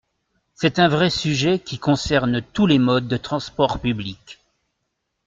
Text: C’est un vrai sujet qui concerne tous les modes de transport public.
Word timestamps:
C’est 0.55 0.79
un 0.79 0.87
vrai 0.87 1.11
sujet 1.11 1.59
qui 1.59 1.77
concerne 1.77 2.41
tous 2.41 2.65
les 2.65 2.79
modes 2.79 3.07
de 3.07 3.17
transport 3.17 3.79
public. 3.79 4.39